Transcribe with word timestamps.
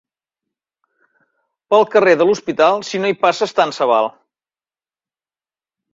Pel 1.75 1.85
carrer 1.95 2.15
de 2.21 2.27
l'Hospital, 2.29 2.81
si 2.89 3.03
no 3.05 3.11
hi 3.13 3.19
passes 3.27 3.57
tant 3.61 3.77
se 3.81 3.91
val. 3.95 4.13